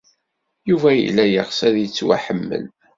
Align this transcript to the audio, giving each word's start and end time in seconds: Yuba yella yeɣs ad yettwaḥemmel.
Yuba 0.69 0.89
yella 0.93 1.25
yeɣs 1.27 1.59
ad 1.67 1.75
yettwaḥemmel. 1.79 2.65